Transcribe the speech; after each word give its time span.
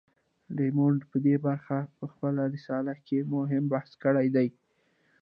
ډایمونډ 0.55 1.01
په 1.11 1.17
دې 1.25 1.33
اړه 1.51 1.79
په 1.97 2.05
خپله 2.11 2.41
رساله 2.53 2.93
کې 3.05 3.29
مهم 3.33 3.63
بحث 3.73 3.91
کړی 4.03 4.27
دی. 4.35 4.47